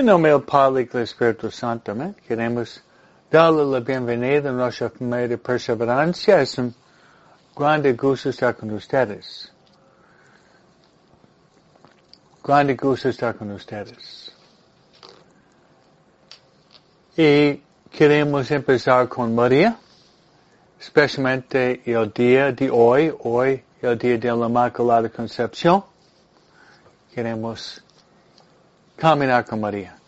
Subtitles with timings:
[0.00, 2.16] En nombre del Padre y del Espíritu Santo, amén.
[2.26, 2.82] Queremos
[3.30, 6.40] darle la bienvenida a nuestra familia de perseverancia.
[6.40, 6.74] Es un
[7.54, 9.52] grande gusto estar con ustedes.
[12.42, 14.32] Grande gusto estar con ustedes.
[17.14, 17.60] Y
[17.90, 19.76] queremos empezar con María,
[20.80, 25.84] especialmente el día de hoy, hoy el día de la Inmaculada Concepción.
[27.14, 27.84] Queremos
[28.96, 29.99] caminar con María.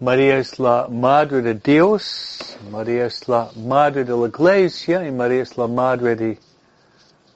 [0.00, 5.42] María es la Madre de Dios, María es la Madre de la Iglesia y María
[5.42, 6.38] es la Madre de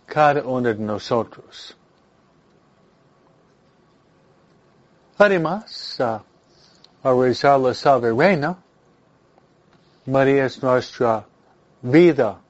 [0.06, 1.76] cada uno de nosotros.
[5.18, 6.22] Además, a
[7.04, 8.56] rezar la Salve Reina,
[10.06, 11.24] María es nuestra
[11.82, 12.40] vida,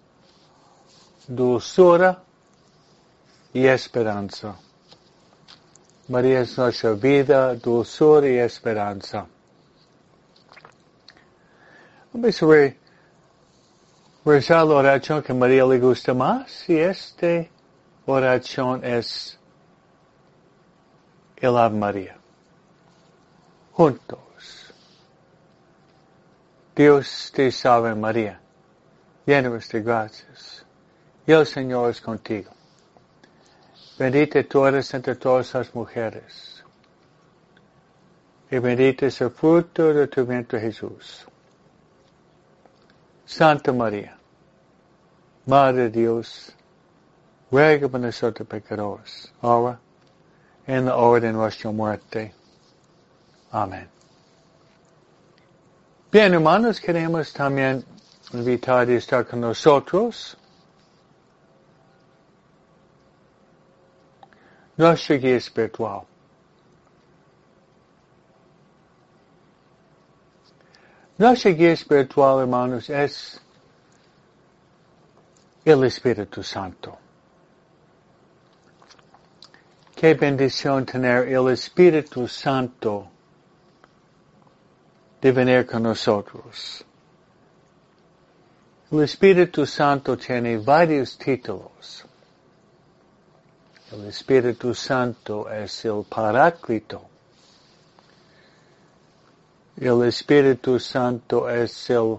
[1.27, 2.23] dulzura
[3.53, 4.57] y esperanza.
[6.09, 9.27] María es nuestra vida, dulzura y esperanza.
[12.21, 12.75] A
[14.25, 17.47] rezar la oración que María le gusta más y esta
[18.07, 19.39] oración es
[21.37, 22.17] el Ave María.
[23.73, 24.75] Juntos.
[26.75, 28.41] Dios te salve María,
[29.25, 30.67] llena de gracias.
[31.25, 32.51] Y el Señor es contigo.
[33.97, 36.65] Bendita tú eres entre todas las mujeres.
[38.51, 41.25] Y bendito es el fruto de tu vientre Jesús.
[43.29, 44.17] Santa María,
[45.45, 46.51] Madre de Dios,
[47.51, 49.79] ruega por nosotros pecadores, ahora
[50.67, 52.35] en la hora de nuestra muerte.
[53.51, 53.87] Amén.
[56.11, 57.85] Bien, hermanos, queremos también
[58.33, 60.35] invitar a estar con nosotros
[64.75, 66.07] nuestra guía espiritual.
[71.19, 73.41] Nuestra guía espiritual, hermanos, es
[75.65, 76.97] el Espíritu Santo.
[79.97, 83.09] Qué bendición tener el Espíritu Santo
[85.21, 86.85] de venir con nosotros.
[88.93, 92.07] El Espíritu Santo tiene varios títulos.
[93.91, 97.08] El Espíritu Santo es el Paráclito.
[99.81, 102.19] El Espíritu Santo es el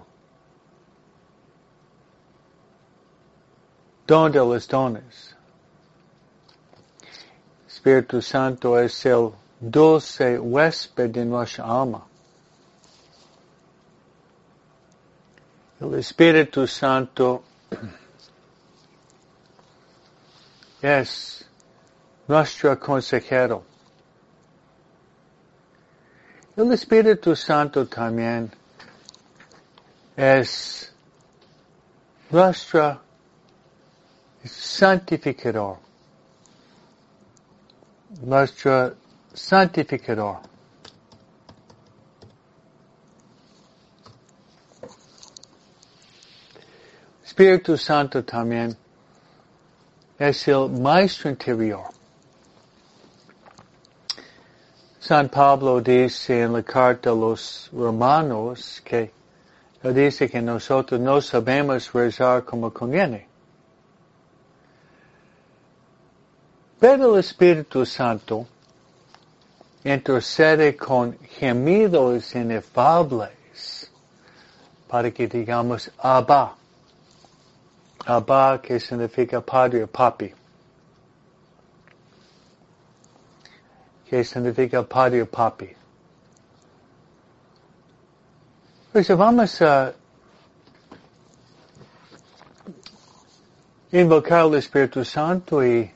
[4.08, 5.36] don de los dones.
[7.68, 12.06] Espíritu Santo es el dulce huésped de nuestra alma.
[15.82, 17.44] El Espíritu Santo
[20.82, 21.46] es
[22.26, 23.69] nuestro consejero.
[26.60, 28.52] El Espíritu Santo también
[30.18, 30.92] es
[32.30, 33.00] nuestro
[34.44, 35.78] santificador.
[38.22, 38.94] Nuestro
[39.34, 40.40] santificador.
[47.24, 48.76] Espíritu Santo también
[50.18, 51.99] es el maestro interior.
[55.10, 59.12] San Pablo dice en la carta a los romanos que
[59.82, 63.28] dice que nosotros no sabemos rezar como conviene.
[66.80, 68.46] Pero el Espíritu Santo
[69.84, 73.90] intercede con gemidos inefables
[74.88, 76.56] para que digamos Abba.
[78.06, 80.39] Abba que significa padre o papi.
[84.10, 85.76] Que significa padre o papi.
[88.92, 89.94] Pues vamos a
[93.92, 95.92] uh, invocar el Espíritu Santo y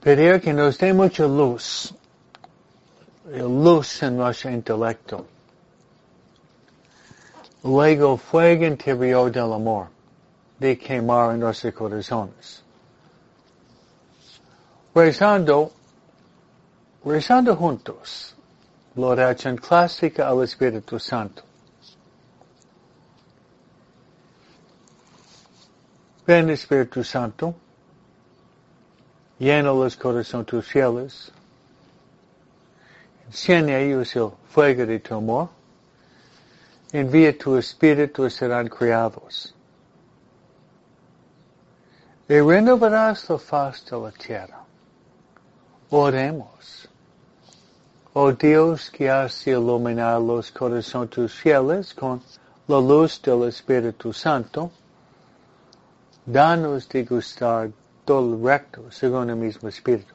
[0.00, 1.94] pedir que nos dé mucha luz,
[3.26, 5.26] luz en nuestro intelecto.
[7.62, 9.90] Luego fuego interior del amor,
[10.58, 12.59] de quemar en nuestros corazones
[14.94, 15.72] rezando,
[17.04, 18.34] rezando juntos
[18.96, 21.42] la oración clásica al Espíritu Santo.
[26.26, 27.54] Ven Espíritu Santo,
[29.38, 31.32] llena los corazones tus fieles,
[33.26, 35.48] enciende ellos el fuego de tu amor,
[36.92, 39.54] envía tu Espíritu y serán criados.
[42.28, 44.59] Y renovarás la faz de la tierra.
[45.90, 46.88] Oremos.
[48.12, 52.20] Oh Dios que has iluminado los corazones tus fieles con
[52.68, 54.70] la luz del Espíritu Santo,
[56.24, 57.70] danos de gustar
[58.04, 60.14] todo recto según el mismo Espíritu.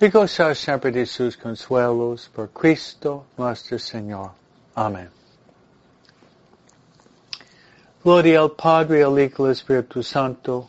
[0.00, 4.30] Y gozar siempre de sus consuelos por Cristo nuestro Señor.
[4.74, 5.10] Amén.
[8.04, 10.68] Gloria al Padre, al Hijo y al Espíritu Santo,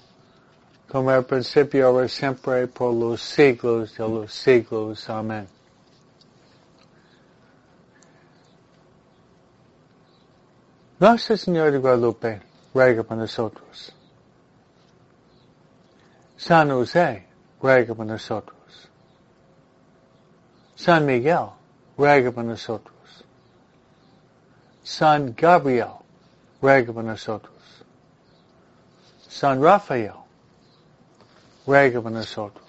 [0.88, 5.10] como al principio, ahora siempre, por los siglos de los siglos.
[5.10, 5.48] Amén.
[10.98, 12.42] Nuestra Señora de Guadalupe,
[12.74, 13.94] ruega por nosotros.
[16.38, 17.26] San José,
[17.62, 18.56] ruega por nosotros.
[20.76, 21.50] San Miguel,
[21.98, 22.96] ruega por nosotros.
[24.84, 25.96] San Gabriel,
[26.62, 27.54] ruega por nosotros.
[29.28, 30.25] San Rafael,
[31.66, 32.66] ruega por nosotros.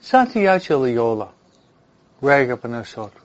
[0.00, 1.28] Santiago Loyola,
[2.20, 3.22] ruega por nosotros.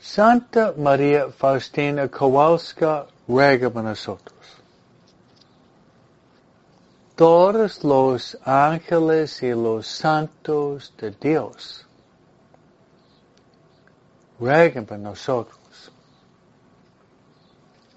[0.00, 4.38] Santa María Faustina Kowalska, ruega por nosotros.
[7.14, 11.84] Todos los ángeles y los santos de Dios
[14.38, 15.57] rueguen por nosotros.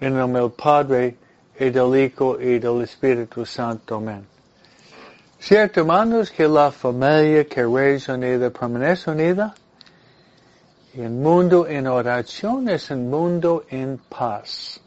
[0.02, 1.16] En nombre del Padre,
[1.60, 3.94] y del Hijo, y del Espíritu Santo.
[3.98, 4.26] Amén.
[5.38, 9.54] Cierto, hermanos, que la familia que reza unida permanece unida.
[10.92, 14.80] Y el mundo en oración es un mundo en paz.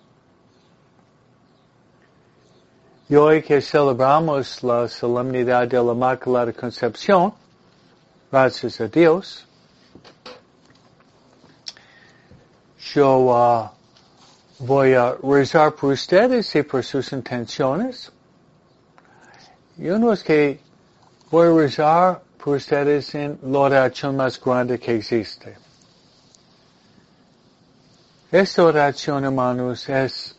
[3.07, 7.33] Y hoy que celebramos la solemnidad de la Inmaculada Concepción,
[8.29, 9.47] gracias a Dios,
[12.93, 13.75] yo uh,
[14.59, 18.11] voy a rezar por ustedes y por sus intenciones.
[19.77, 20.59] Y uno es que
[21.29, 25.57] voy a rezar por ustedes en la oración más grande que existe.
[28.31, 30.35] Esta oración, hermanos, es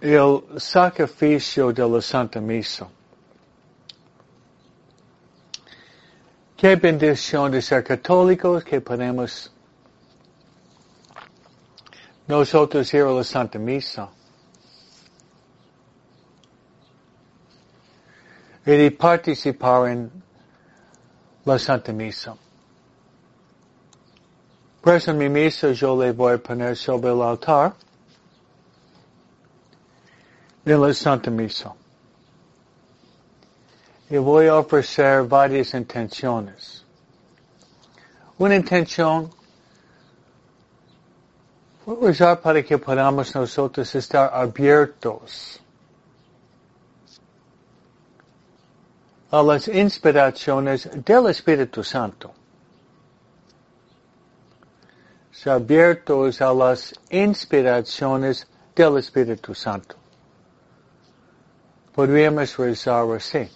[0.00, 2.88] el sacrificio de la Santa Misa.
[6.56, 9.51] Qué bendición de ser católicos que podemos
[12.26, 14.08] nosotros ir a la Santa Misa.
[18.64, 20.10] Y de participar en
[21.44, 22.36] la Santa Misa.
[24.80, 27.74] Pues en mi misa yo le voy a poner sobre el altar
[30.64, 31.72] en la Santa Misa.
[34.10, 36.84] Y voy a ofrecer varias intenciones.
[38.38, 39.30] Una intención
[41.84, 45.60] Rezar para que podamos nosotros estar abiertos
[49.32, 52.32] a las inspiraciones del Espíritu Santo.
[55.44, 58.46] Abiertos a las inspiraciones
[58.76, 59.96] del Espíritu Santo.
[61.92, 63.48] Podríamos rezar así.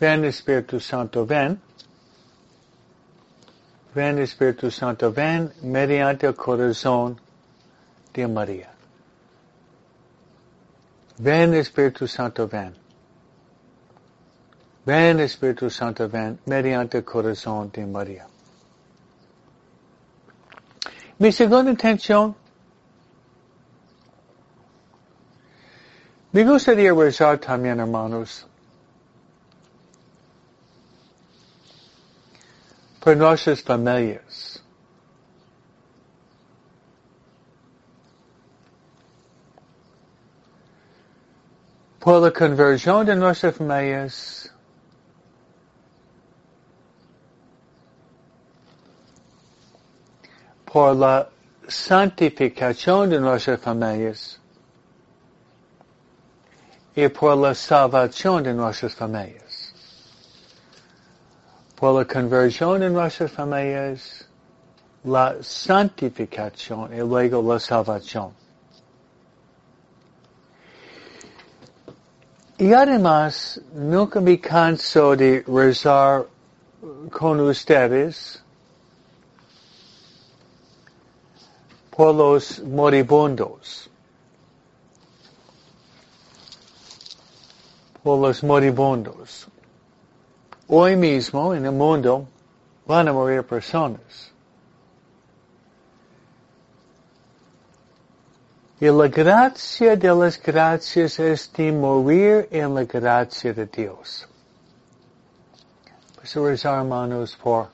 [0.00, 1.60] Ven Espíritu Santo, ven.
[3.94, 7.20] Ven Espíritu Santo, ven mediante el corazón
[8.12, 8.70] de María.
[11.18, 12.74] Ven Espíritu Santo, ven.
[14.84, 18.26] Ven Espíritu Santo, ven mediante el corazón de María.
[21.18, 22.34] Mi segunda intención,
[26.32, 28.44] me gustaría rezar también, hermanos,
[33.04, 34.62] por nuestras familias.
[41.98, 44.50] Por la conversión de nuestras familias,
[50.64, 51.28] por la
[51.68, 54.40] santificación de nuestras familias
[56.94, 59.43] y por la salvación de nuestras familias
[61.76, 64.26] por la conversión en nuestras familias,
[65.04, 68.32] la santificación y luego la salvación.
[72.56, 76.26] Y además, nunca me canso de rezar
[77.10, 78.42] con ustedes
[81.90, 83.90] por los moribundos.
[88.02, 89.48] Por los moribundos.
[90.68, 92.26] Hoy mismo en el mundo
[92.86, 94.32] van a morir personas.
[98.80, 104.26] Y la gracia de las gracias es de morir en la gracia de Dios.
[106.16, 107.68] Pues rezar, hermanos, por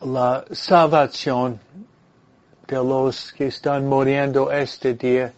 [0.00, 1.60] la salvación
[2.66, 5.32] de los que están muriendo este día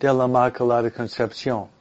[0.00, 1.75] de la Inmaculada Concepción.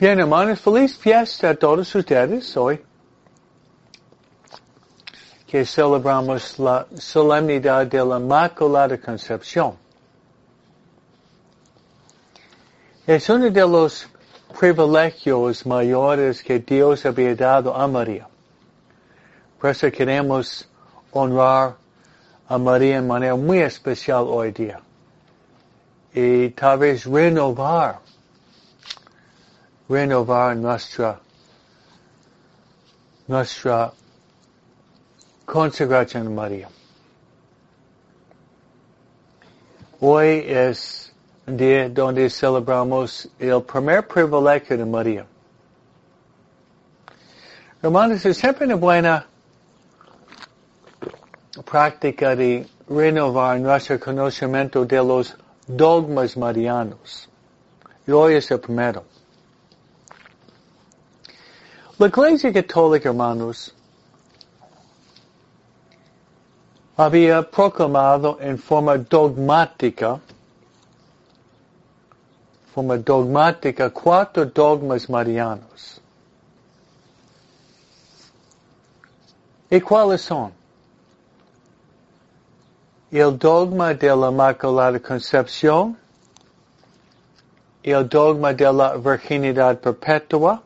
[0.00, 2.80] Bien, hermanos, feliz fiesta a todos ustedes hoy,
[5.44, 9.76] que celebramos la solemnidad de la Inmaculada Concepción.
[13.08, 14.06] Es uno de los
[14.60, 18.28] privilegios mayores que Dios había dado a María.
[19.60, 20.68] Por eso queremos
[21.10, 21.74] honrar
[22.46, 24.80] a María en manera muy especial hoy día.
[26.14, 27.98] Y tal vez renovar,
[29.88, 31.18] renovar nuestra,
[33.26, 33.92] nuestra
[35.46, 36.68] consagración a María.
[40.00, 41.12] Hoy es
[41.46, 45.26] día donde celebramos el primer privilegio de María.
[47.82, 49.26] Hermanos, es siempre una buena
[51.64, 57.28] práctica de renovar nuestro conocimiento de los dogmas marianos.
[58.06, 59.04] Y hoy es el primero.
[61.98, 63.74] La Iglesia Católica, hermanos,
[66.96, 70.20] había proclamado en forma dogmática,
[72.72, 76.00] forma dogmática, cuatro dogmas marianos.
[79.70, 80.52] ¿Y cuáles son?
[83.10, 85.96] el dogma de la Inmaculada Concepción,
[87.82, 90.62] el dogma de la virginidad perpetua,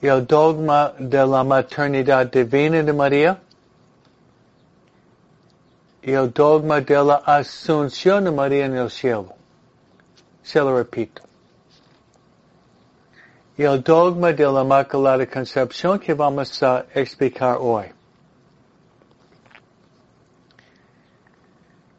[0.00, 3.38] el dogma de la maternidad divina de María,
[6.02, 9.34] el dogma de la asunción de María en el cielo.
[10.42, 11.22] Se lo repito.
[13.56, 17.92] El dogma de la Inmaculada Concepción que vamos a explicar hoy.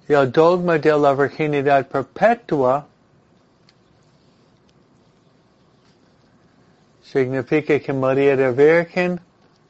[0.09, 2.87] el dogma de la virginidad perpetua
[7.11, 9.19] significa que María era virgen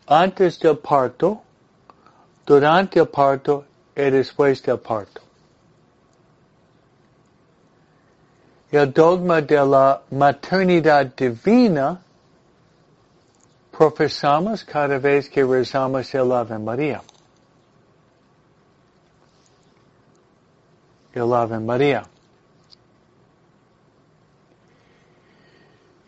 [0.08, 1.41] antes del parto,
[2.46, 3.65] durante el parto
[3.96, 5.22] y después del parto.
[8.72, 12.01] El dogma de la maternidad divina
[13.72, 17.01] profesamos cada vez que rezamos el Ave María.
[21.13, 22.03] el Ave María.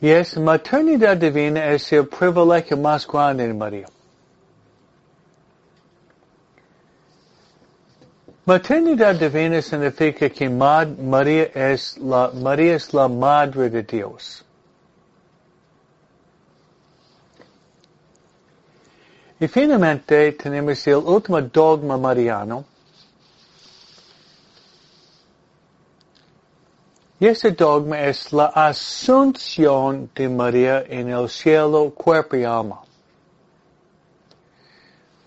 [0.01, 3.87] Y es maternidad divina es el privilegio más grande de María.
[8.45, 14.43] Maternidad divina significa que María es la, María es la madre de Dios.
[19.39, 22.65] Y finalmente tenemos el último dogma mariano,
[27.21, 32.81] Y ese dogma es la asunción de María en el cielo, cuerpo y alma.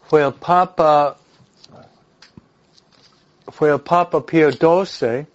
[0.03, 1.17] Fue el Papa,
[3.47, 5.29] fue el Papa Pío XII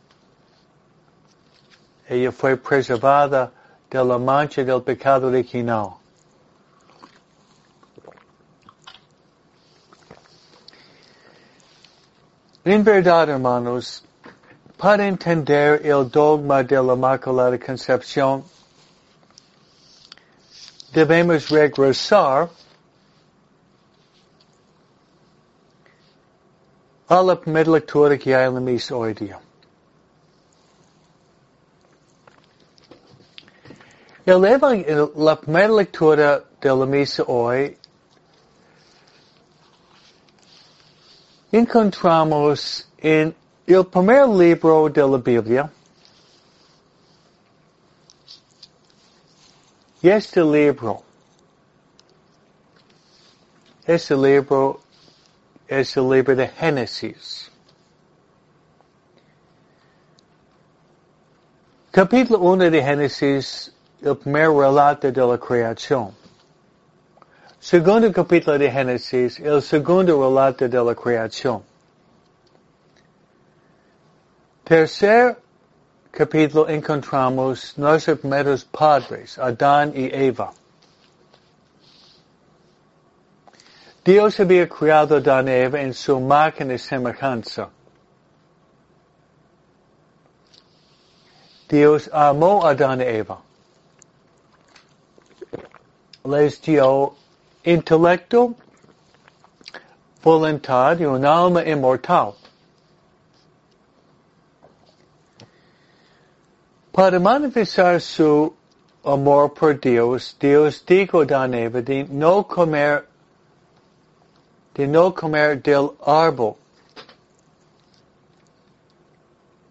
[2.08, 3.52] Ella fue preservada
[3.90, 5.96] de la mancha del pecado original.
[12.66, 14.04] En verdad, hermanos,
[14.76, 18.44] para entender el dogma de la Inmaculada Concepción,
[20.92, 22.50] debemos regresar
[27.08, 29.40] a la primera lectura que hay en la misa hoy día.
[34.26, 34.42] El,
[35.16, 37.78] la primera lectura de la misa hoy
[41.58, 43.34] encontramos en
[43.66, 45.72] el primer libro de la Biblia
[50.02, 51.02] y este libro
[53.86, 54.82] este libro
[55.68, 57.50] es el libro de Génesis.
[61.92, 63.72] Capítulo 1 de Génesis
[64.02, 66.25] el primer relato de la creación.
[67.66, 71.64] Segundo capítulo de Génesis, el segundo relato de la creación.
[74.64, 75.36] Tercer
[76.12, 80.54] capítulo encontramos nuestros primeros padres, Adán y Eva.
[84.04, 87.70] Dios había creado a Adán y Eva en su máquina y semejanza.
[91.68, 93.42] Dios amó a Adán y Eva
[96.25, 97.16] les dio
[97.66, 98.56] intelecto,
[100.24, 102.36] voluntad y un alma inmortal.
[106.92, 108.54] Para manifestar su
[109.04, 113.08] amor por Dios, Dios dijo a Eva de no comer,
[114.75, 116.56] de no comer del árbol,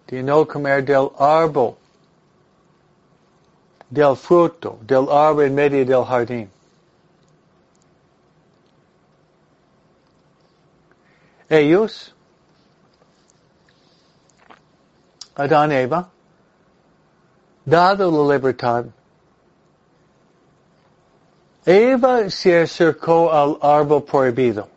[0.08, 1.76] de no comer del árbol
[3.90, 6.50] del fruto, del árbol en medio del jardín.
[11.54, 12.12] Ellos,
[15.36, 16.10] Adán y Eva,
[17.64, 18.86] dado la libertad,
[21.64, 24.68] Eva se acercó al árbol prohibido.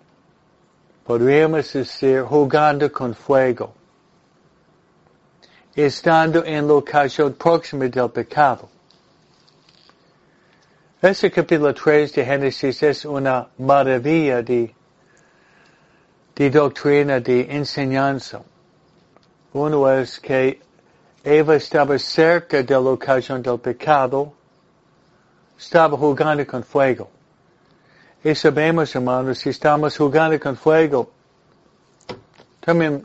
[1.04, 3.74] Podríamos decir jugando con fuego.
[5.76, 8.70] Estando en la ocasión próxima del pecado.
[11.02, 14.77] Este capítulo 3 de Génesis es una maravilla de,
[16.38, 18.44] de doctrina, de enseñanza.
[19.54, 20.62] Uno es que
[21.24, 24.34] Eva estaba cerca de la ocasión del pecado,
[25.58, 27.10] estaba jugando con fuego.
[28.24, 31.10] Y sabemos, hermanos, si estamos jugando con fuego,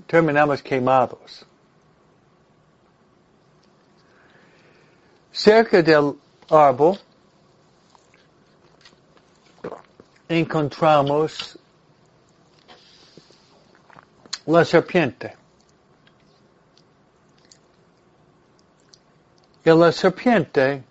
[0.07, 1.47] terminamos quemados.
[5.33, 6.17] Cerca del
[6.51, 6.99] árbol,
[10.29, 11.59] encontramos
[14.47, 15.37] la serpiente.
[19.65, 20.83] Y la serpiente,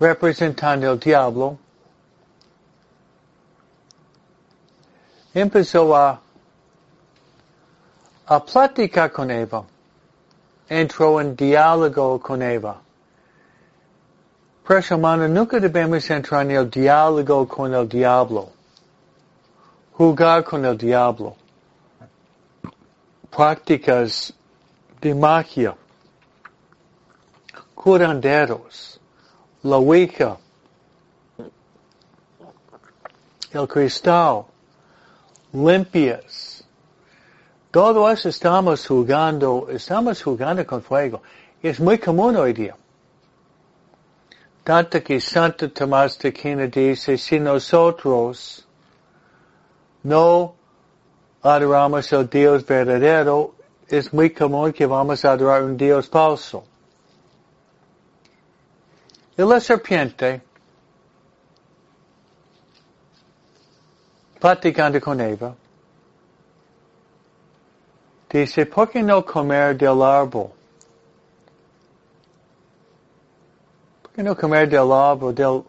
[0.00, 1.56] representando el diablo,
[5.32, 6.20] empezó a,
[8.26, 9.64] a platicar con Eva.
[10.68, 12.80] Entró en diálogo con Eva.
[14.66, 18.50] Por mano, nunca debemos entrar en el diálogo con el diablo.
[19.92, 21.36] Jugar con el diablo.
[23.30, 24.32] Prácticas
[25.00, 25.76] de magia.
[27.74, 29.00] Curanderos.
[29.62, 30.36] La Wicca.
[33.52, 34.46] El cristal.
[35.52, 36.64] Limpias.
[37.70, 41.22] Todo eso estamos jugando, estamos jugando con fuego.
[41.62, 42.76] Es muy común hoy día.
[44.64, 48.66] Tanto que Santo Tomás de Aquino dice, si nosotros
[50.02, 50.54] no
[51.42, 53.54] adoramos al Dios verdadero,
[53.88, 56.64] es muy común que vamos a adorar un Dios falso.
[59.36, 60.42] Y la serpiente,
[64.38, 65.54] platicando con Eva,
[68.28, 70.50] dice, ¿por qué no comer del árbol?
[74.02, 75.62] ¿Por qué no comer del árbol del,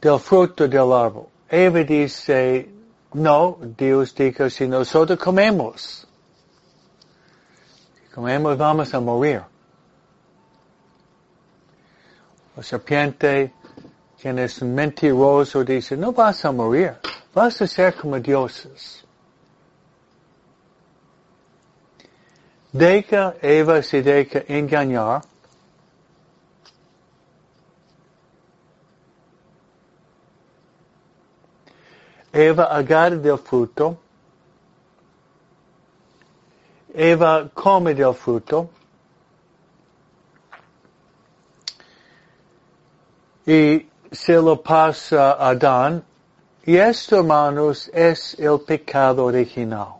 [0.00, 1.26] del fruto del árbol.
[1.48, 2.77] Eva dice,
[3.14, 6.06] no, Dios dijo, si nosotros comemos,
[7.94, 9.42] si comemos vamos a morir.
[12.56, 13.52] La serpiente,
[14.20, 16.94] quien es mentiroso, dice, no vas a morir,
[17.32, 19.04] vas a ser como dioses.
[22.72, 25.22] Deja, Eva se deja engañar,
[32.38, 33.98] Eva agarra del fruto,
[36.94, 38.70] Eva come del fruto,
[43.44, 46.04] y se lo pasa a Adán,
[46.64, 49.94] y esto, hermanos, es el pecado original.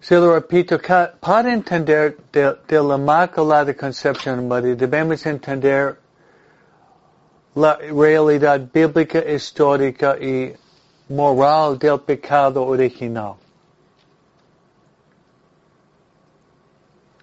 [0.00, 0.80] Se lo repito,
[1.20, 5.98] para entender de, de la Inmaculada Concepción María, debemos entender
[7.54, 10.54] la realidad bíblica, histórica y
[11.08, 13.34] moral del pecado original.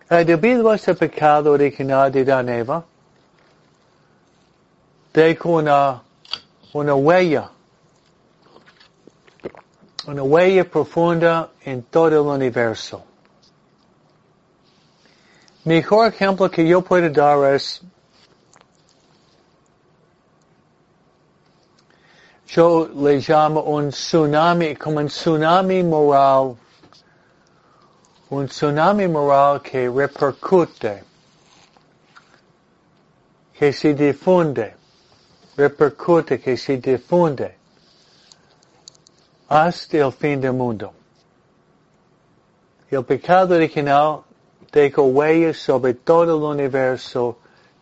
[0.09, 2.83] Y debido a ese pecado original de Dan Eva,
[5.13, 6.01] dejo una,
[6.73, 7.49] una huella,
[10.07, 13.03] una huella profunda en todo el universo.
[15.63, 17.81] Mejor ejemplo que yo puedo dar es
[22.51, 26.57] yo le llamo un tsunami, como un tsunami moral,
[28.29, 31.03] un tsunami moral que repercute,
[33.53, 34.73] que se difunde,
[35.55, 37.55] repercute, que se difunde
[39.47, 40.91] hasta el fin del mundo.
[42.89, 44.23] El pecado original
[44.73, 47.37] dejó huellas sobre todo el universo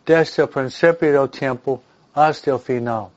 [0.06, 1.82] desde el principio del tiempo
[2.14, 3.08] hasta el final.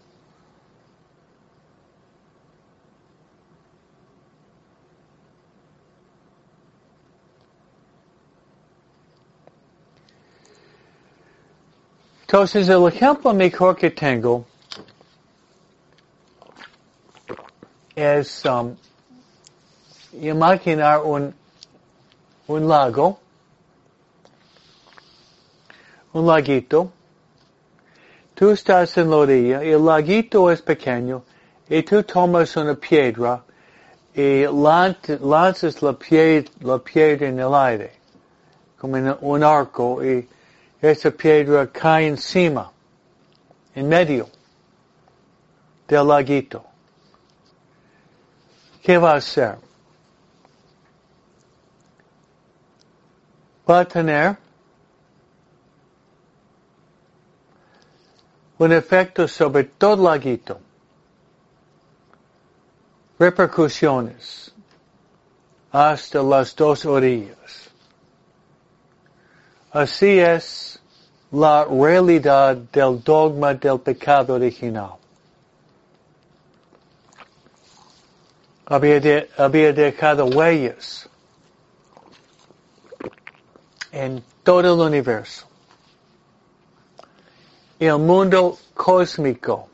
[12.33, 14.43] Entonces el ejemplo mejor que tengo
[17.95, 18.75] es um,
[20.19, 21.31] imaginar un,
[22.47, 23.19] un lago,
[26.13, 26.91] un laguito,
[28.33, 31.21] tú estás en la orilla el laguito es pequeño
[31.69, 33.43] y tú tomas una piedra
[34.15, 37.91] y lanzas la piedra, la piedra en el aire,
[38.79, 40.27] como en un arco y
[40.83, 42.69] esa piedra cae encima,
[43.73, 44.29] en medio
[45.87, 46.65] del laguito.
[48.81, 49.57] ¿Qué va a hacer?
[53.69, 54.37] Va a tener
[58.57, 60.59] un efecto sobre todo el laguito.
[63.17, 64.53] Repercusiones
[65.71, 67.69] hasta las dos orillas.
[69.71, 70.72] Así es
[71.33, 74.97] la realidad del dogma del pecado original.
[78.67, 81.09] Había, dejado huellas
[83.91, 85.47] en todo el universo.
[87.79, 89.67] El mundo cósmico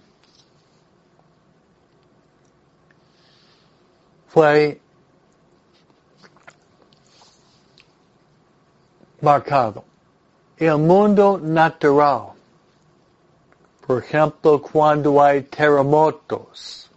[4.29, 4.79] fue
[9.19, 9.88] marcado
[10.59, 12.33] el mundo natural.
[13.87, 16.89] Por ejemplo, cuando hay terremotos,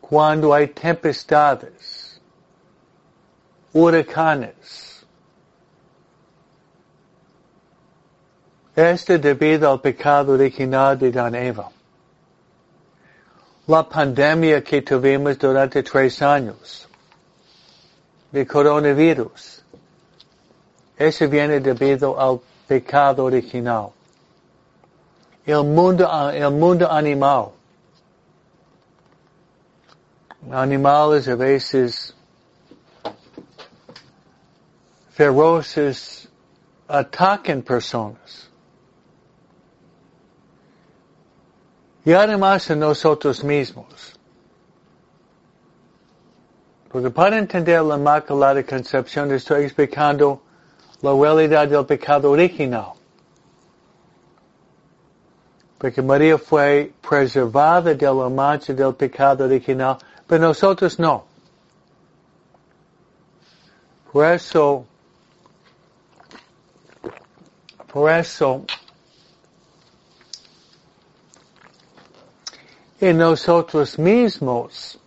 [0.00, 2.20] cuando hay tempestades,
[3.72, 5.04] huracanes.
[8.74, 11.70] Este debido al pecado original de Dan Eva.
[13.66, 16.86] La pandemia que tuvimos durante tres años
[18.30, 19.55] de coronavirus
[20.96, 23.90] ese viene debido al pecado original.
[25.44, 27.50] El mundo, el mundo animal.
[30.50, 32.14] Animales a veces
[35.12, 36.28] feroces
[36.88, 38.48] atacan personas.
[42.04, 44.16] Y además a nosotros mismos.
[46.90, 50.42] Porque para entender la Inmaculada Concepción estoy explicando
[51.02, 52.92] la huelidad del pecado original.
[55.78, 61.24] Porque María fue preservada de la mancha del pecado original, pero nosotros no.
[64.10, 64.86] Por eso,
[67.92, 68.64] por eso,
[72.98, 74.98] en nosotros mismos,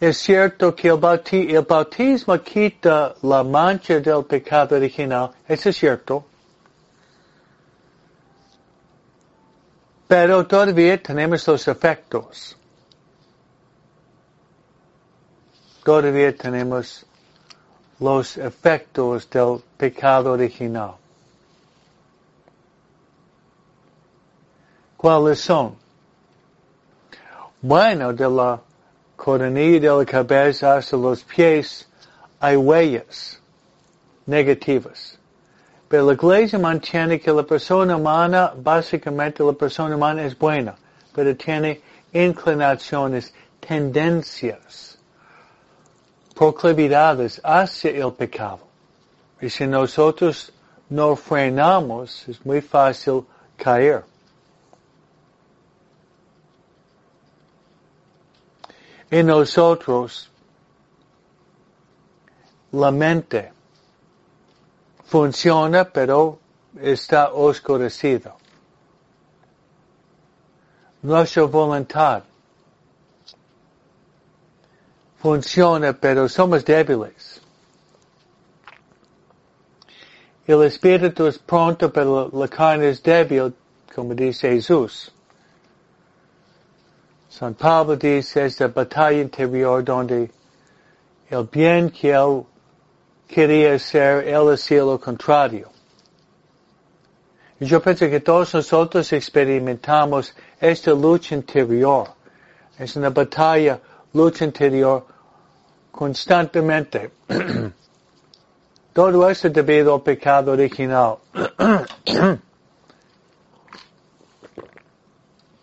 [0.00, 6.24] Es cierto que el, bautismo quita la mancha del pecado original, eso es cierto.
[10.08, 12.56] Pero todavía tenemos los efectos.
[15.84, 17.04] Todavía tenemos
[17.98, 20.94] los efectos del pecado original.
[24.96, 25.76] ¿Cuáles son?
[27.60, 28.60] Bueno, de la
[29.20, 31.86] coronilla de la cabeza hasta los pies
[32.40, 33.38] hay huellas
[34.24, 35.18] negativas.
[35.88, 40.74] Pero la iglesia mantiene que la persona humana, básicamente la persona humana es buena,
[41.14, 44.98] pero tiene inclinaciones, tendencias,
[46.34, 48.60] proclividades hacia el pecado.
[49.42, 50.50] Y si nosotros
[50.88, 53.26] no frenamos, es muy fácil
[53.58, 54.04] caer.
[59.10, 60.30] En nosotros
[62.72, 63.52] la mente
[65.04, 66.38] funciona pero
[66.80, 68.36] está oscurecido.
[71.02, 72.22] Nuestra voluntad
[75.20, 77.40] funciona pero somos débiles.
[80.46, 83.52] El espíritu es pronto pero la carne es débil,
[83.94, 85.12] como dice Jesús.
[87.30, 90.30] San Pablo dice es la batalla interior donde
[91.30, 92.44] el bien que él
[93.28, 95.70] quería hacer, él hacía contrario.
[97.60, 102.08] Y yo pienso que todos nosotros experimentamos esta lucha interior.
[102.76, 103.80] Es una batalla,
[104.12, 105.06] lucha interior
[105.92, 107.12] constantemente.
[108.92, 111.18] Todo esto debido al pecado original.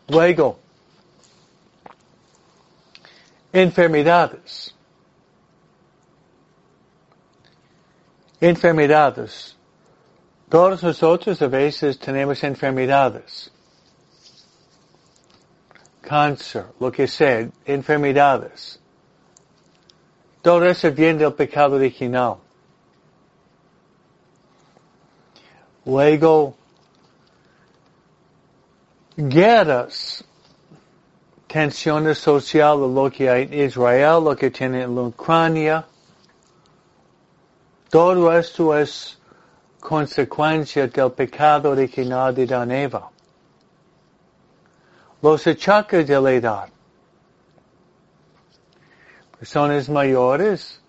[0.08, 0.60] Luego,
[3.62, 4.76] enfermedades.
[8.40, 9.58] Enfermedades.
[10.48, 13.52] Todos nosotros a veces tenemos enfermedades.
[16.02, 18.80] Cáncer, lo que sea, enfermedades.
[20.42, 22.38] Todo eso viene del pecado original.
[25.84, 26.56] Luego,
[29.18, 30.24] guerras
[31.58, 35.84] tensiones sociales, lo que hay en Israel, lo que tiene en Ucrania.
[37.90, 39.18] Todo esto es
[39.80, 43.10] consecuencia del pecado original de Dan Eva.
[45.20, 46.70] Los achaques de la edad.
[49.40, 50.80] Personas mayores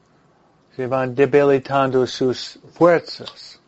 [0.77, 3.59] se van debilitando sus fuerzas.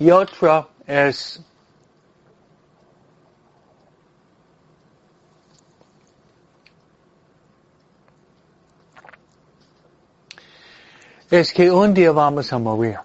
[0.00, 1.40] Y otra es
[11.30, 12.98] es que un día vamos a morir.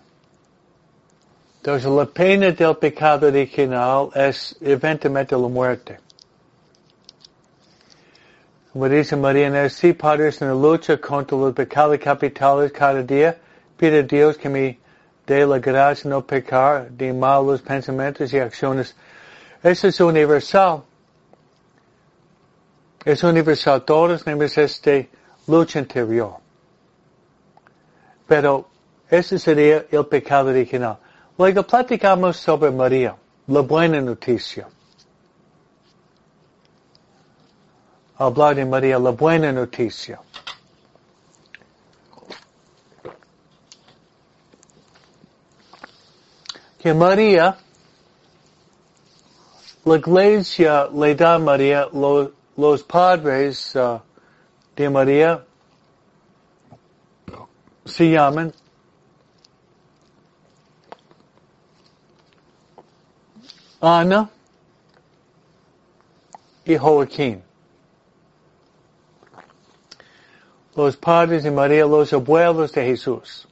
[1.57, 5.99] Entonces la pena del pecado original es eventualmente la muerte.
[8.73, 13.37] Como dice María, si padres en la lucha contra los pecados capitales cada día,
[13.77, 14.79] pide a Dios que me
[15.27, 18.95] dé la gracia no pecar de malos pensamientos y acciones.
[19.61, 20.83] Eso es universal.
[23.05, 23.83] Es universal.
[23.83, 25.05] Todos tenemos esta
[25.47, 26.40] lucha interior.
[28.31, 28.69] Pero
[29.09, 30.97] ese sería el pecado original.
[31.37, 33.13] Luego platicamos sobre María,
[33.47, 34.69] la buena noticia.
[38.15, 40.21] Hablar de María, la buena noticia.
[46.79, 47.57] Que María,
[49.83, 53.99] la iglesia le da a María, los padres uh,
[54.73, 55.45] de María
[57.85, 58.53] se llaman
[63.79, 64.29] Ana
[66.65, 67.43] y Joaquín.
[70.75, 73.47] Los padres de María, los abuelos de Jesús.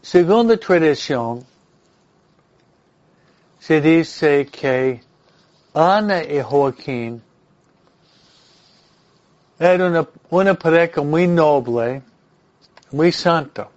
[0.00, 1.44] Según la tradición,
[3.60, 5.00] se dice que
[5.74, 7.22] Ana y Joaquín
[9.70, 12.02] era una, una pareja muy noble,
[12.90, 13.68] muy santa.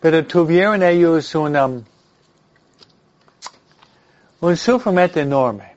[0.00, 1.66] Pero tuvieron ellos una,
[4.40, 5.74] un sufrimiento enorme.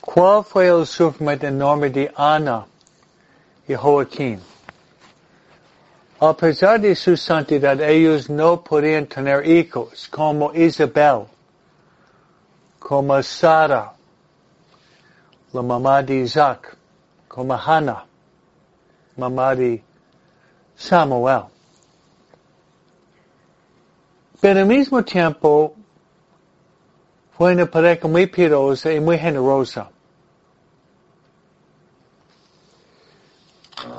[0.00, 2.66] ¿Cuál fue el sufrimiento enorme de Ana
[3.68, 4.40] y Joaquín?
[6.20, 11.26] A pesar de su santidad, ellos no podían tener hijos, como Isabel,
[12.84, 13.94] como Sara,
[15.54, 16.76] la mamá de Isaac,
[17.26, 18.04] como Hannah,
[19.16, 19.82] mamá de
[20.76, 21.44] Samuel.
[24.38, 25.74] Pero al mismo tiempo,
[27.38, 29.88] fue una pareja muy piadosa y muy generosa.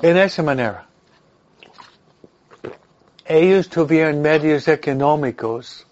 [0.04, 0.88] En esa manera,
[3.26, 5.88] ellos tuvieron medios económicos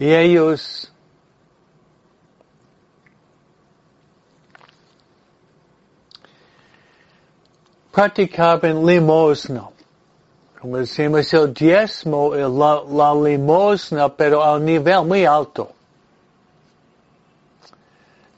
[0.00, 0.90] y ellos
[7.92, 9.68] practicaban limosna.
[10.58, 15.70] Como decimos, el diezmo es la, la limosna, pero a un nivel muy alto.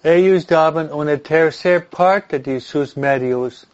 [0.03, 3.69] Ellos daban una tercera parte de sus medios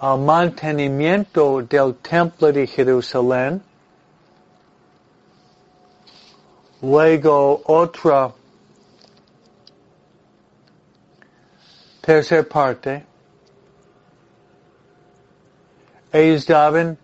[0.00, 3.62] al mantenimiento del templo de Jerusalén,
[6.82, 8.32] luego otra
[12.00, 13.04] tercera parte,
[16.12, 16.96] ellos daban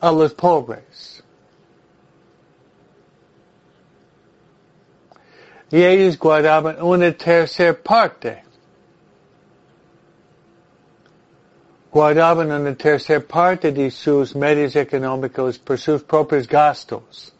[0.00, 1.22] a los pobres.
[5.70, 8.42] Y ellos guardaban una tercera parte.
[11.90, 17.32] Guardaban una tercera parte de sus medios económicos por sus propios gastos.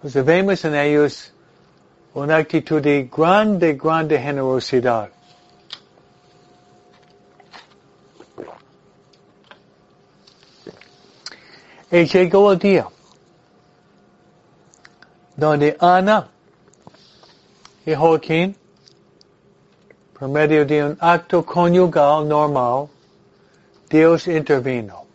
[0.00, 1.30] Entonces vemos en ellos
[2.14, 5.10] una actitud de grande, grande generosidad.
[11.90, 12.88] Y llegó el día
[15.36, 16.28] donde Ana
[17.84, 18.56] y Joaquín,
[20.18, 22.88] por medio de un acto conyugal normal,
[23.90, 25.09] Dios intervino.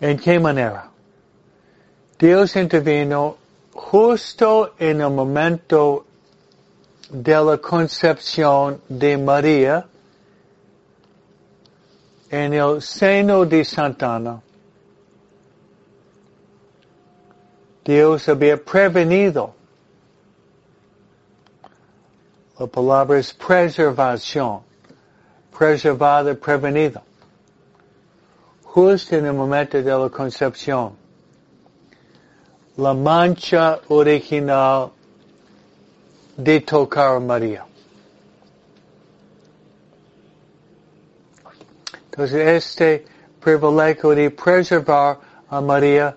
[0.00, 0.90] ¿En qué manera?
[2.18, 3.36] Dios intervino
[3.72, 6.06] justo en el momento
[7.10, 9.86] de la concepción de María,
[12.30, 14.40] en el seno de Santana,
[17.84, 19.54] Dios había prevenido.
[22.58, 24.60] La palabra es preservación.
[25.58, 27.02] Preservado, prevenido.
[28.72, 30.92] Justo en el momento de la concepción.
[32.76, 34.92] La mancha original
[36.36, 37.66] de tocar a María.
[42.04, 43.04] Entonces este
[43.40, 46.16] privilegio de preservar a María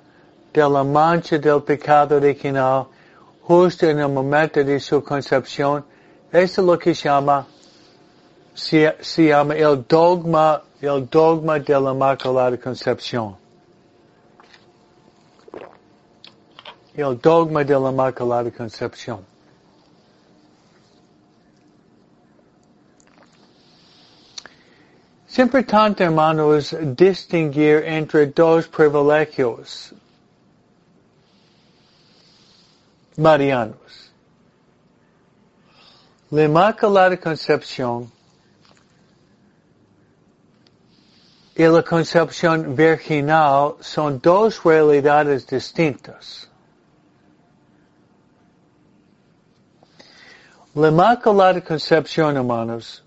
[0.54, 2.86] de la mancha del pecado original
[3.42, 5.84] justo en el momento de su concepción,
[6.32, 7.48] esto es lo que se llama,
[8.54, 13.38] se, se llama el dogma, el dogma de la Inmaculada Concepción.
[16.94, 19.26] El dogma de la Inmaculada Concepción.
[25.30, 29.94] Es importante, hermanos, distinguir entre dos privilegios
[33.16, 34.12] marianos.
[36.30, 38.12] La Inmaculada Concepción
[41.56, 46.50] y la concepción virginal son dos realidades distintas.
[50.74, 53.04] La Inmaculada Concepción, hermanos,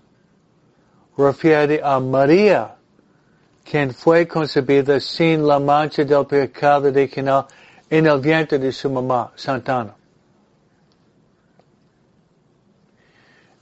[1.17, 2.75] refiere a María,
[3.69, 7.45] quien fue concebida sin la mancha del pecado original
[7.89, 9.93] en el vientre de su mamá, Santana.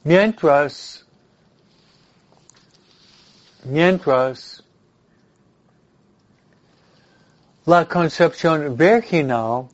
[0.04, 1.04] Mientras,
[3.64, 4.65] mientras
[7.66, 9.68] la concepción virginal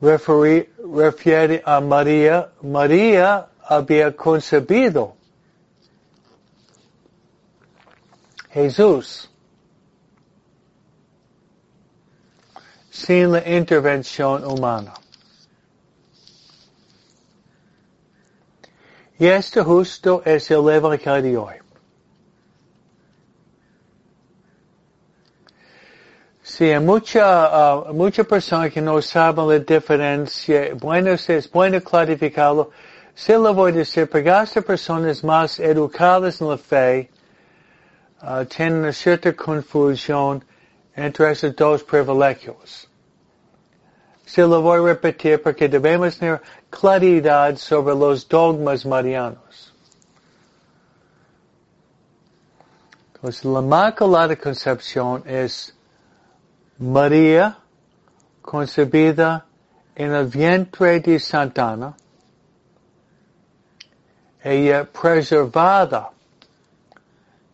[0.00, 2.50] refiere a María.
[2.62, 5.16] María había concebido
[8.50, 9.30] Jesús
[12.90, 14.94] sin la intervención humana.
[19.18, 21.67] Y esto justo es el Evangelio de hoy.
[26.58, 30.74] Sí, hay mucha, uh, mucha persona que no saben la diferencia.
[30.74, 32.72] Bueno, es bueno clarificarlo.
[33.14, 37.10] Sí lo voy a decir, porque estas personas más educadas en la fe
[38.22, 40.44] uh, tienen una cierta confusión
[40.96, 42.90] entre esos dos privilegios.
[44.26, 49.72] se lo voy a repetir porque debemos tener claridad sobre los dogmas marianos.
[53.14, 55.77] Entonces, la Inmaculada Concepción es
[56.78, 57.58] María
[58.40, 59.44] concebida
[59.96, 61.96] en el vientre de Santana,
[64.44, 66.10] ella preservada,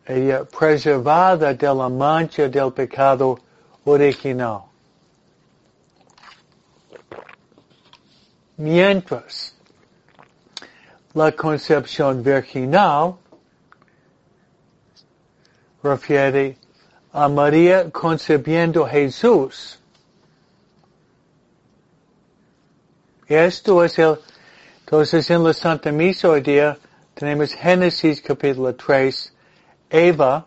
[0.05, 3.39] ella preservada de la mancha del pecado
[3.83, 4.61] original.
[8.57, 9.55] Mientras
[11.13, 13.15] la concepción virginal
[15.81, 16.57] refiere
[17.15, 19.79] a María concebiendo Jesús.
[23.25, 24.19] Esto es el,
[24.81, 26.77] entonces en la Santa Misa hoy día
[27.13, 29.33] tenemos Génesis capítulo 3,
[29.89, 30.45] Eva,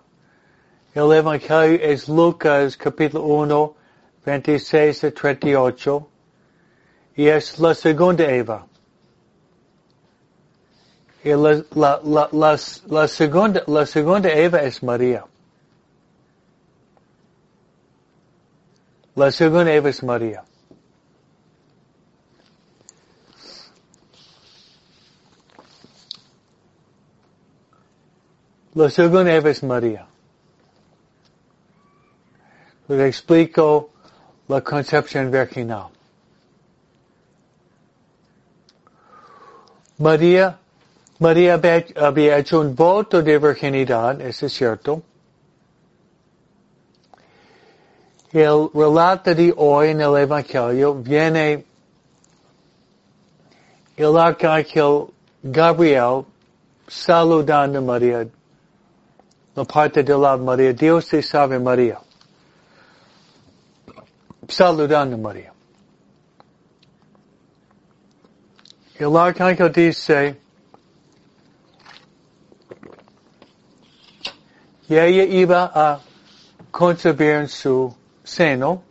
[0.92, 3.74] el Evangelio es Lucas capítulo 1,
[4.26, 6.08] 26 a 38,
[7.16, 8.66] y es la segunda Eva.
[11.24, 12.58] Y la, la, la,
[12.88, 15.24] la, segunda, la segunda Eva es María.
[19.18, 19.72] La segunda
[20.04, 20.44] María.
[28.74, 30.06] La segunda María.
[32.86, 33.90] Le explico
[34.46, 35.88] la concepción virginal.
[39.98, 40.60] María,
[41.18, 41.60] María
[41.96, 45.02] había hecho un voto de virginidad, eso es cierto.
[48.32, 51.64] El relato de hoy en el Evangelio viene
[53.96, 55.06] el arcángel
[55.42, 56.26] Gabriel
[56.86, 58.28] saludando María,
[59.54, 62.00] la parte de la María, Dios te salve María,
[64.46, 65.52] saludando María.
[68.98, 70.38] El arcángel dice,
[74.86, 76.00] y ella iba a
[76.70, 77.94] concebir en su
[78.28, 78.82] seno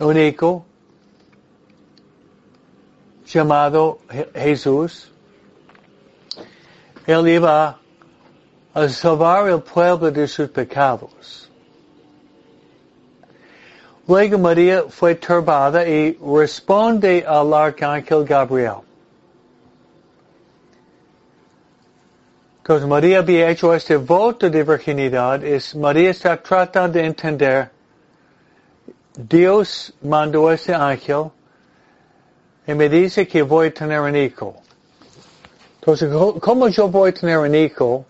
[0.00, 0.66] un hijo
[3.24, 4.00] llamado
[4.34, 5.12] Jesús.
[7.06, 7.78] Él iba
[8.74, 11.48] a salvar el pueblo de sus pecados.
[14.06, 18.82] Luego María fue turbada y responde al arcángel Gabriel.
[22.58, 27.73] Entonces María había hecho este voto de virginidad, es María está tratando de entender,
[29.16, 31.30] Dios mandó a ese ángel
[32.66, 34.56] y me dice que voy a tener un hijo.
[35.80, 36.10] Entonces,
[36.40, 38.04] ¿cómo yo voy a tener un hijo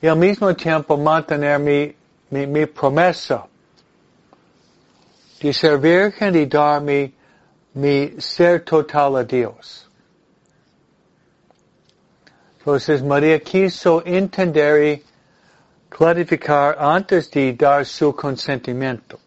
[0.00, 1.94] y al mismo tiempo mantener mi,
[2.30, 3.46] mi, mi promesa?
[5.40, 7.12] de ser virgen y darme
[7.74, 9.88] mi ser total a Dios.
[12.58, 15.02] Entonces María quiso entender y
[15.88, 19.20] clarificar antes de dar su consentimiento.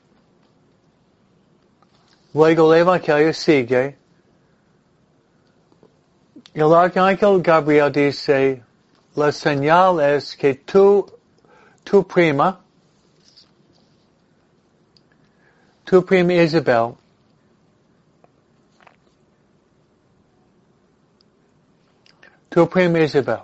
[2.40, 3.98] Luego el Evangelio sigue.
[6.54, 8.64] El arcángel Gabriel dice,
[9.14, 11.06] la señal es que tú,
[11.84, 12.62] tu prima,
[15.84, 16.96] tu prima Isabel,
[22.48, 23.42] tu prima Isabel,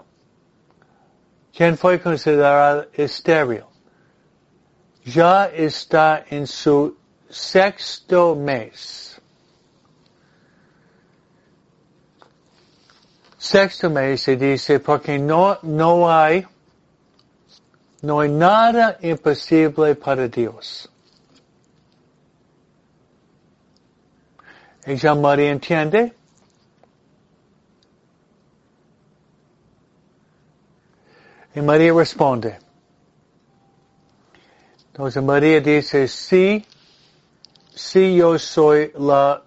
[1.53, 3.65] quien fue considerada estéril,
[5.03, 6.95] ya está en su
[7.35, 9.19] sexto mes.
[13.37, 16.47] Sexto mes se dice porque no, no hay,
[18.01, 20.89] no hay nada imposible para Dios.
[24.87, 26.13] Y María entiende.
[31.53, 32.59] Y María responde.
[34.87, 36.65] Entonces María dice, sí,
[37.75, 39.43] sí yo soy la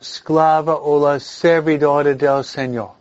[0.00, 2.92] esclava o la servidora del Señor.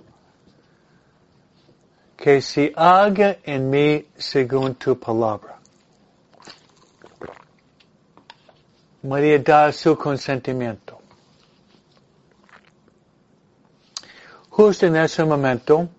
[2.17, 5.59] Que se haga en mí según tu palabra.
[9.03, 10.97] María da su consentimiento.
[14.49, 15.89] Justo en ese momento,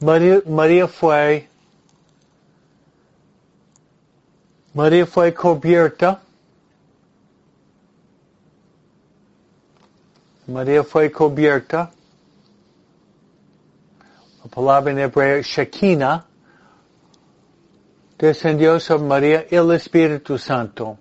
[0.00, 1.49] María, María fue,
[4.72, 6.20] María fue cubierta,
[10.46, 11.90] María fue cubierta,
[14.44, 16.24] la palabra en hebreo Shekinah,
[18.16, 20.96] descendió sobre María el Espíritu Santo.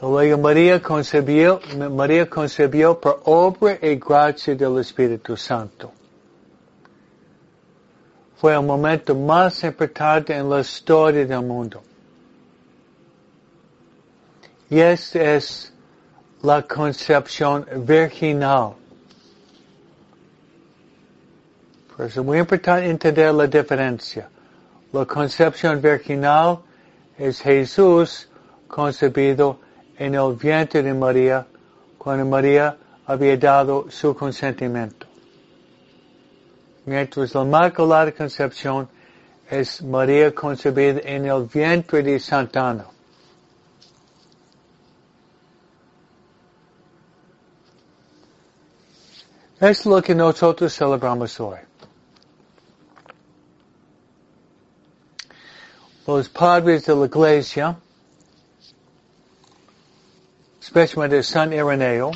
[0.00, 5.92] Luego María concebió, María concebió por obra y gracia del Espíritu Santo.
[8.42, 11.80] Fue el momento más importante en la historia del mundo.
[14.68, 15.72] Y esta es
[16.42, 18.72] la concepción virginal.
[21.96, 24.28] Por eso es muy importante entender la diferencia.
[24.90, 26.58] La concepción virginal
[27.16, 28.28] es Jesús
[28.66, 29.60] concebido
[29.96, 31.46] en el vientre de María
[31.96, 32.76] cuando María
[33.06, 35.11] había dado su consentimiento.
[36.84, 38.88] Mientras la Inmaculada Concepción
[39.48, 42.86] es María concebida en el vientre de Santana.
[49.60, 51.58] Es lo que nosotros celebramos hoy.
[56.04, 57.78] Los padres de la iglesia
[60.72, 62.12] especialmente San Ireneo,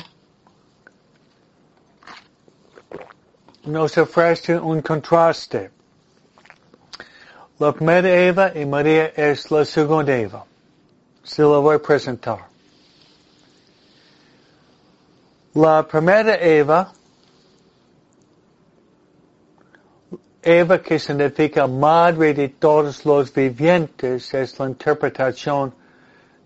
[3.67, 5.71] nos ofrece un contraste.
[7.59, 10.45] La primera Eva y María es la segunda Eva.
[11.23, 12.45] Se lo voy a presentar.
[15.55, 16.93] La primera Eva,
[20.43, 25.73] Eva que significa madre de todos los vivientes, es la interpretación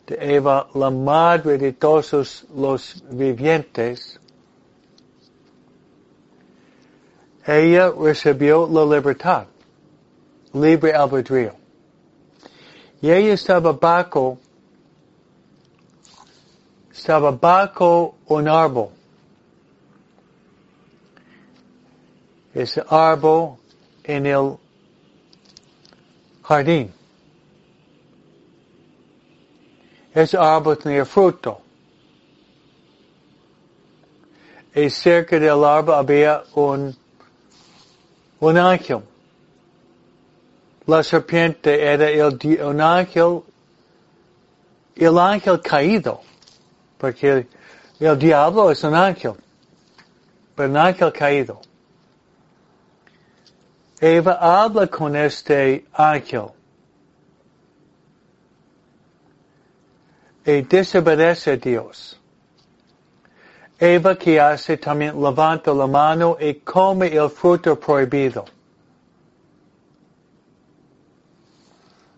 [0.08, 4.21] de Eva, la madre de todos los vivientes,
[7.46, 9.48] ella recibió la libertad,
[10.54, 11.56] libre albedrío.
[13.02, 14.38] Y ella estaba bajo,
[16.92, 18.90] estaba bajo un árbol.
[22.54, 23.58] Ese árbol
[24.04, 24.58] en el
[26.44, 26.94] jardín.
[30.14, 31.62] Ese árbol tenía fruto.
[34.76, 36.96] Y cerca del árbol había un,
[38.42, 39.04] un ángel.
[40.86, 43.44] La serpiente era el, un ángel,
[44.96, 46.22] el ángel caído.
[46.98, 47.48] Porque el,
[48.00, 49.36] el diablo es un ángel.
[50.56, 51.62] Pero un ángel caído.
[54.02, 56.48] Eva habla con este ángel.
[60.46, 62.21] y desobedece a Dios.
[63.84, 68.46] Eva que hace también levanta la mano y come el fruto prohibido.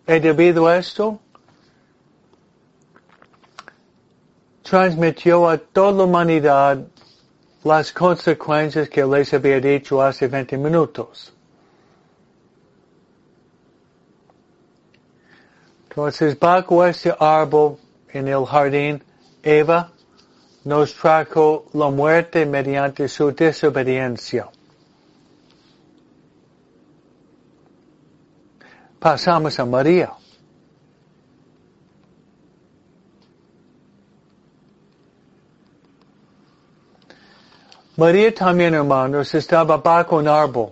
[0.06, 1.22] Y debido a esto,
[4.62, 6.86] transmitió a toda la humanidad
[7.64, 11.34] las consecuencias que les había dicho hace 20 minutos.
[15.88, 17.78] Entonces, bajo este árbol
[18.10, 19.02] en el jardín,
[19.42, 19.93] Eva
[20.66, 24.50] nos trajo la muerte mediante su desobediencia.
[29.00, 30.14] Pasamos a María.
[37.98, 40.72] María también, hermanos, estaba bajo un árbol.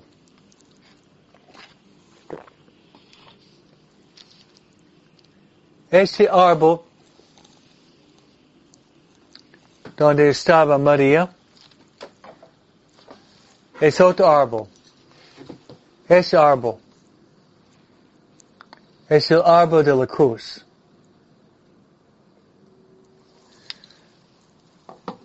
[5.91, 6.81] Ese árbol
[10.01, 11.29] donde estaba María,
[13.79, 14.67] es otro árbol.
[16.09, 16.77] Ese árbol
[19.07, 20.65] es el árbol de la cruz.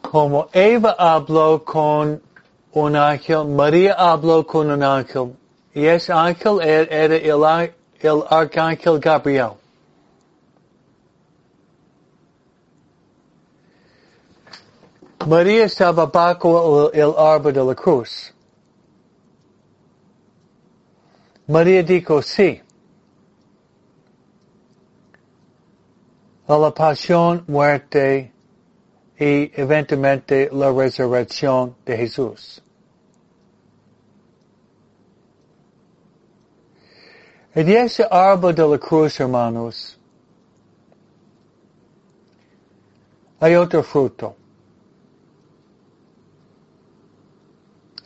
[0.03, 2.21] Como Eva habló con
[2.73, 5.35] un ángel, María habló con un ángel,
[5.73, 9.53] y ese ángel era el, el arcángel Gabriel.
[15.27, 18.33] María estaba bajo el árbol de la cruz.
[21.49, 22.63] María dijo sí.
[26.47, 28.33] La pasión, muerte
[29.19, 32.63] y eventualmente la resurrección de Jesús.
[37.53, 39.99] En ese árbol de la cruz, hermanos,
[43.41, 44.37] hay otro fruto.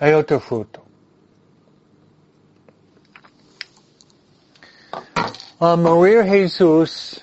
[0.01, 0.83] Hay otro fruto.
[5.61, 7.23] Al morir Jesús,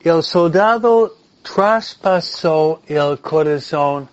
[0.00, 4.08] el soldado traspasó el corazón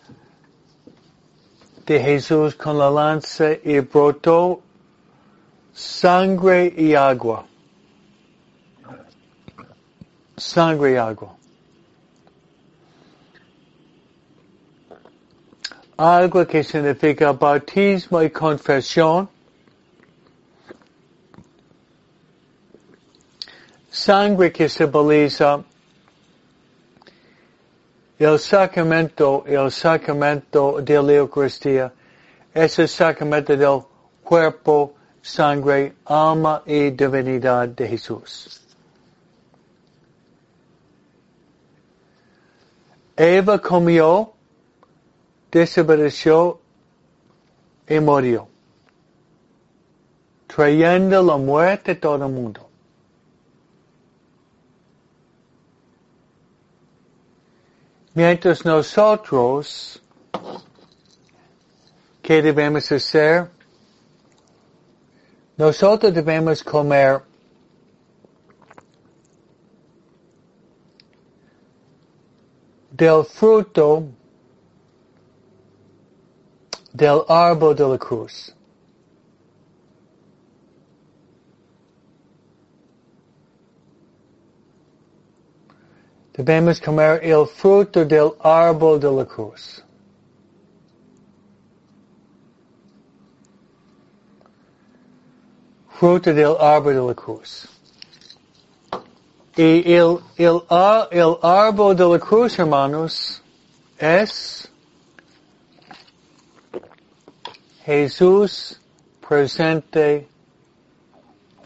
[1.85, 4.61] de Jesús con la lanza y brotó
[5.73, 7.45] sangre y agua.
[10.35, 11.35] Sangre y agua.
[15.97, 19.29] Algo que significa bautismo y confesión.
[23.91, 25.63] Sangre que simboliza
[28.17, 31.93] el sacramento, el sacramento de la Eucaristía
[32.53, 33.83] es el sacramento del
[34.23, 38.61] cuerpo, sangre, alma y divinidad de Jesús.
[43.15, 44.33] Eva comió,
[45.53, 46.59] desapareció
[47.87, 48.47] y murió,
[50.47, 52.67] trayendo la muerte a todo el mundo.
[58.15, 60.01] Mientras nosotros,
[62.23, 63.47] ¿qué debemos hacer?
[65.55, 67.21] Nosotros debemos comer
[72.89, 74.07] del fruto
[76.93, 78.53] del Arbo de la cruz.
[86.33, 89.83] Debemos comer el fruto del árbol de la cruz.
[95.99, 97.67] Fruto del árbol de la cruz.
[99.55, 100.61] Y el, el,
[101.11, 103.43] el árbol de la cruz, hermanos,
[103.99, 104.71] es
[107.86, 108.79] Jesús
[109.27, 110.27] presente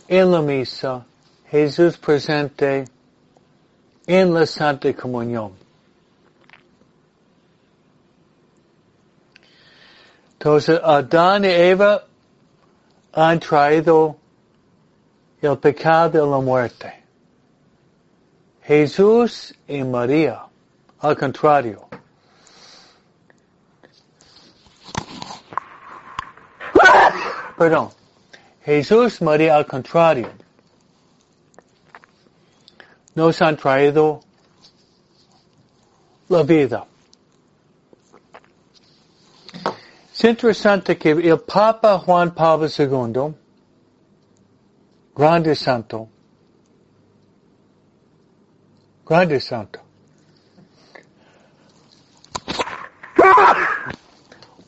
[0.07, 1.05] en la misa,
[1.49, 2.86] Jesús presente
[4.07, 5.51] en la Santa Comunión.
[10.34, 12.03] Entonces, Adán y Eva
[13.13, 14.15] han traído
[15.41, 16.93] el pecado de la muerte.
[18.63, 20.45] Jesús y María,
[20.99, 21.86] al contrario.
[27.58, 27.89] Perdón.
[28.64, 30.30] Jesús, María, al contrario
[33.18, 34.20] nos han traído
[36.30, 36.86] la vida.
[40.14, 43.34] Es interesante que el Papa Juan Pablo II,
[45.16, 46.08] grande santo,
[49.03, 49.80] grande santo,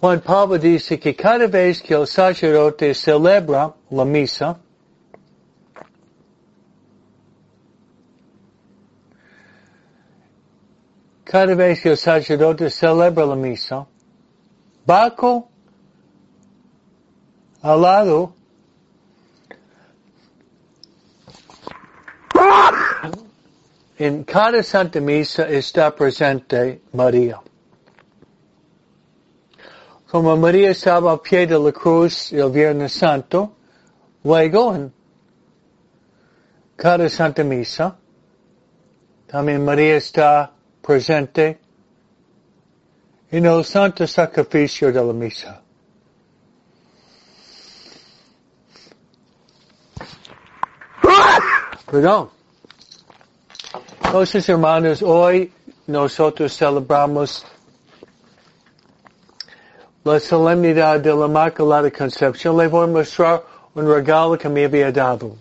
[0.02, 4.58] Juan Pablo dice que cada vez que el sacerdote celebra la misa,
[11.26, 13.86] cada vez que el sacerdote celebra la misa,
[14.86, 15.50] Baco
[17.62, 18.34] al lado
[23.98, 27.42] en cada Santa Misa está presente María.
[30.10, 33.56] Como María estaba a pie de la cruz el Viernes Santo,
[34.24, 34.92] luego en
[36.76, 37.96] cada Santa Misa,
[39.28, 40.52] también María está
[40.82, 41.60] presente
[43.30, 45.62] en el santo sacrificio de la misa.
[51.86, 52.32] Perdón.
[54.06, 55.54] Entonces, hermanos, hoy
[55.86, 57.46] nosotros celebramos
[60.04, 62.58] la solemnidad de la Inmaculada Concepción.
[62.58, 63.44] Le voy a mostrar
[63.76, 65.36] un regalo que me había dado.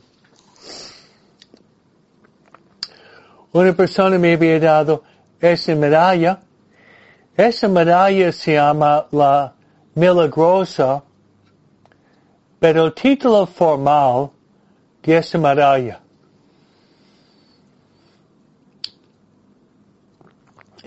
[3.53, 5.03] Una persona me había dado
[5.41, 6.41] esa medalla.
[7.37, 9.55] Esa medalla se llama la
[9.95, 11.03] Milagrosa,
[12.59, 14.31] pero el título formal
[15.03, 16.01] de esa medalla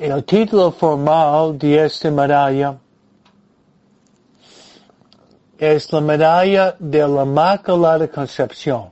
[0.02, 2.76] el título formal de esta medalla
[5.62, 8.90] es la medalla de la Inmaculada Concepción.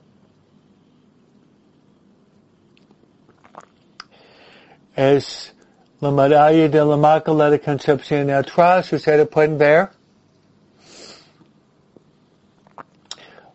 [4.96, 5.56] es
[6.00, 9.90] la medalla de la Inmaculada Concepción atrás, ustedes pueden ver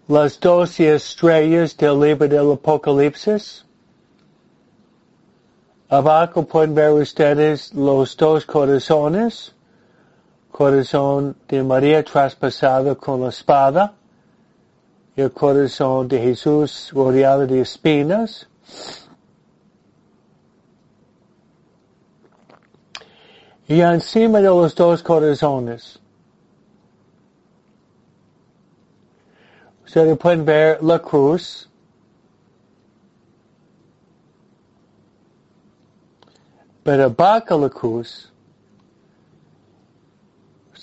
[0.08, 3.64] las doce estrellas del libro del Apocalipsis.
[5.88, 9.53] Abajo pueden ver ustedes los dos corazones,
[10.54, 13.94] corazón de María traspasado con la espada,
[15.16, 18.48] y el corazón de Jesús rodeado de espinas.
[23.66, 25.98] y encima de los dos corazones.
[29.86, 31.68] Ustedes pueden ver la cruz.
[36.82, 38.30] Pero bajo la cruz,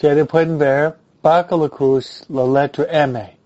[0.02, 3.38] ustedes pueden ver bajo la cruz la letra M.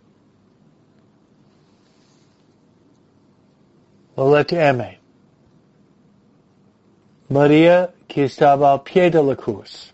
[4.15, 4.99] La letra M.
[7.27, 9.93] María que estaba al pie de la cruz.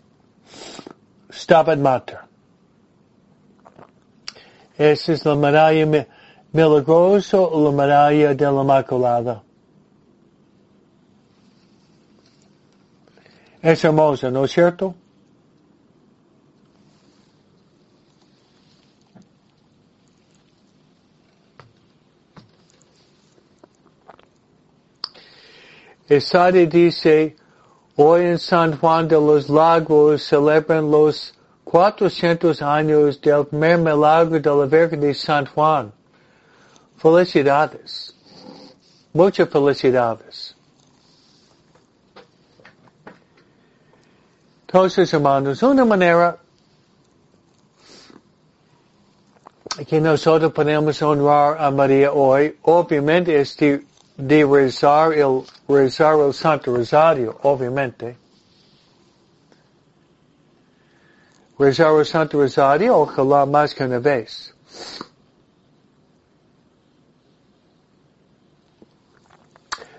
[1.32, 2.20] Stabat Mater.
[4.78, 6.06] Esa es la medalla
[6.52, 9.42] milagrosa o la medalla de la Inmaculada.
[13.60, 14.94] Es hermosa, ¿no es cierto?
[26.16, 27.36] Esade dice,
[27.96, 31.32] hoy en San Juan de los Lagos celebran los
[31.64, 35.92] 400 años del primer milagro de la Virgen de San Juan.
[36.96, 38.14] Felicidades.
[39.14, 40.54] Muchas felicidades.
[44.66, 46.38] Entonces, hermanos, una manera
[49.86, 53.84] que nosotros podemos honrar a María hoy, obviamente, es de,
[54.26, 58.16] de rezar el, rezar el Santo Rosario, obviamente.
[61.58, 64.54] Rezar el Santo Rosario, ojalá más que una vez.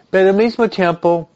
[0.09, 1.30] Pero al mismo tiempo,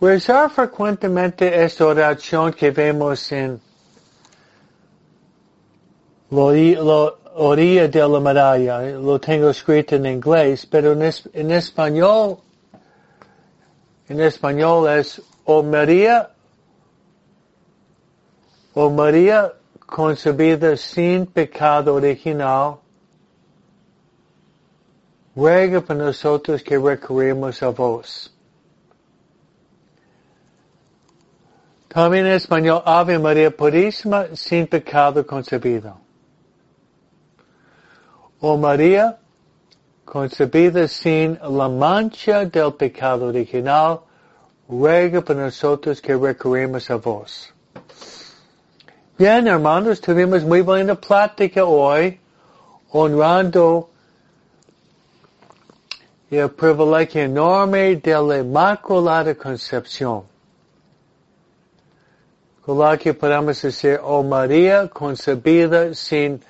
[0.00, 3.60] Rezar frecuentemente esta oración que vemos en
[6.30, 12.38] la orilla de la medalla, lo tengo escrito en inglés, pero en, español,
[14.08, 16.30] en español es, o María,
[18.74, 19.52] o María
[19.86, 22.76] concebida sin pecado original,
[25.34, 28.36] ruega por nosotros que recurrimos a vos.
[31.88, 36.09] También en español, Ave María Purísima, sin pecado concebido.
[38.40, 39.18] O María,
[40.04, 44.00] concebida sin la mancha del pecado original,
[44.68, 47.52] ruega por nosotros que recurrimos a vos.
[49.18, 52.18] Bien, hermanos, tuvimos muy buena plática hoy,
[52.90, 53.90] honrando
[56.30, 60.30] el privilegio enorme de la Inmaculada Concepción
[62.70, 66.40] con la que podemos decir, oh María concebida sin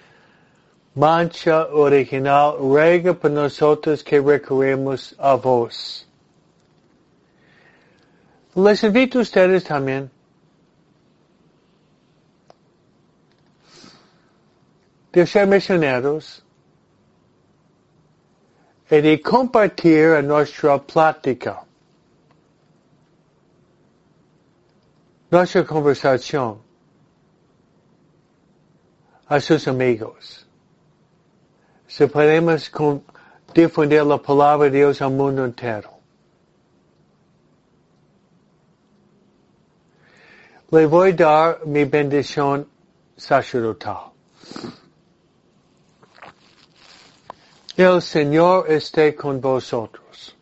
[1.01, 6.07] mancha original, ruega por nosotros que recurrimos a vos.
[8.55, 10.11] Les invito a ustedes también
[15.13, 16.45] de ser misioneros
[18.91, 21.65] y de compartir nuestra plática.
[25.31, 26.61] nuestra conversación
[29.29, 30.50] a sus amigos.
[31.91, 32.71] Si podemos
[33.53, 35.91] difundir la palabra de Dios al mundo entero.
[40.71, 42.69] Le voy a dar mi bendición
[43.17, 44.13] sacerdotal.
[47.77, 50.37] El Señor esté con vosotros.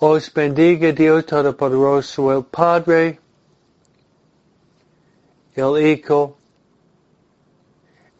[0.00, 3.20] Os bendiga Dios Todopoderoso, el Padre,
[5.54, 6.36] el Hijo,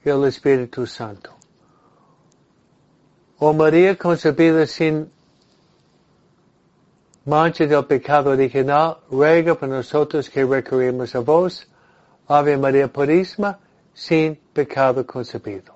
[0.05, 1.31] y el Espíritu Santo.
[3.39, 5.11] Oh María concebida sin
[7.25, 11.67] mancha del pecado original, ruega por nosotros que recurrimos a vos,
[12.29, 13.59] Ave María Purísima,
[13.93, 15.75] sin pecado concebido.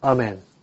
[0.00, 0.55] Amén.